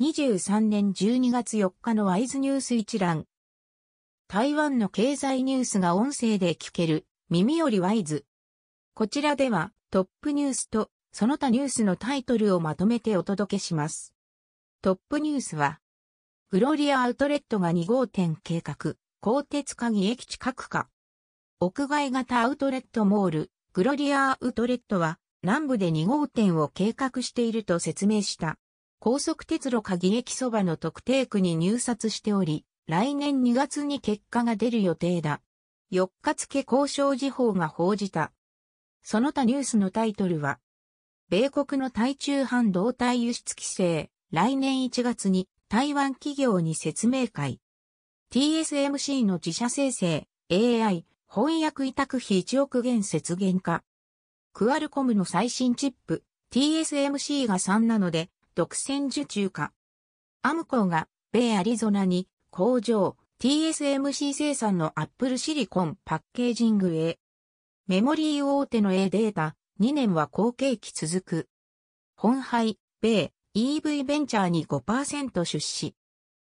[0.00, 3.26] 2023年12月4日のワイズニュース一覧。
[4.26, 8.26] 台湾の経済ニュースが音声で聞ける耳よりワイズ。
[8.94, 14.12] こちらではトップニュースとその他ニュースのタイトルをまとめてお届けします。
[14.82, 15.78] トップニュースは、
[16.50, 20.88] グロリアアウトレットが2号店計画、鋼鉄鍵駅近くか。
[21.60, 28.58] 屋外型アウトレットモール、グロリアアウトレットは南部で2号店を計画していると説明した。
[29.04, 35.42] 高速鉄路鍵駅そばの特定区に入札しており、来年2月に結果が出る予定だ。
[35.92, 38.32] 4日付交渉時報が報じた。
[39.02, 40.58] その他ニュースのタイトルは、
[41.28, 47.60] 米国の対中半導体輸出規制、来年1月に台湾企業に説明会。
[48.32, 53.84] TSMC の自社生成、AI、翻訳委託費1億元節減化。
[54.54, 59.72] クアルコムの最新チップ、TSMC が3なので、独占受注化。
[60.42, 67.18] アムコが、米アリゾナに、工場、TSMC 生産のアップルシリコンパッケージングへ。
[67.86, 71.48] メモリー大手の A データ、2年は後継期続く。
[72.16, 75.94] 本杯、米、EV ベンチャーに5%出資。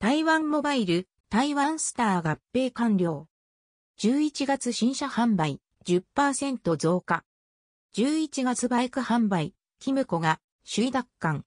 [0.00, 3.28] 台湾モバイル、台湾スター合併完了。
[3.98, 7.24] 11月新車販売10%増加。
[7.94, 11.44] 11月バイク販売、キムコが首位奪還。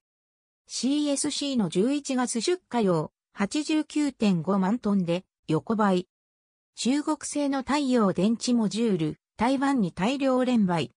[0.70, 6.08] CSC の11月出荷量89.5万トンで横ばい。
[6.74, 10.92] 中国製の太陽電池モジュール、台湾に大量連売。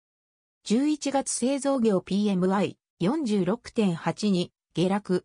[0.66, 5.24] 11月製造業 PMI46.8 に下落。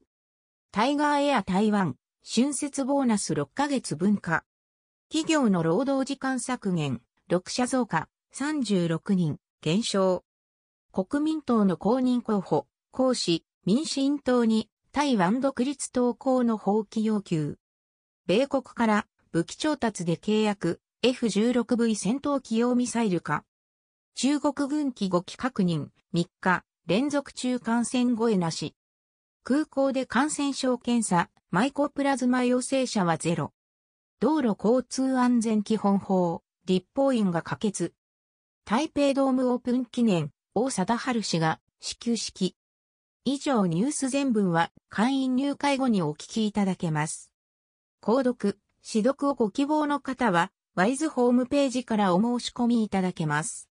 [0.71, 4.43] タイガーエア台湾、春節ボーナス6ヶ月分化。
[5.09, 10.23] 企業の労働時間削減、6社増加、36人、減少。
[10.91, 17.57] 国民党の公認候補、講師、民進党に台湾独立投稿の放棄要求。
[18.27, 23.43] 米国から武器調達で契約 F16V 戦闘機用ミサイル化。
[24.13, 28.75] 中国軍機5機確認3日連続中感染超えなし。
[29.43, 33.51] 空港で感染症検査マイコプラズマ陽性者はゼロ。
[34.19, 37.95] 道路交通安全基本法立法院が可決。
[38.63, 42.55] 台北ドームオープン記念大貞治氏が始球式。
[43.27, 47.31] 以上ニュース全文は会員入会後にお聞きいただけます。
[47.99, 53.63] 購読、指読をご希望の方は、ワイズホームページからお申し込みいただけます。